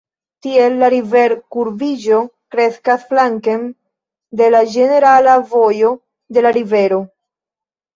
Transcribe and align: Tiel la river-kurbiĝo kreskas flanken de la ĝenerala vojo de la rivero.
Tiel 0.43 0.77
la 0.83 0.87
river-kurbiĝo 0.93 2.23
kreskas 2.57 3.05
flanken 3.13 3.69
de 4.43 4.51
la 4.57 4.67
ĝenerala 4.75 5.41
vojo 5.57 5.97
de 6.41 6.49
la 6.49 6.59
rivero. 6.63 7.05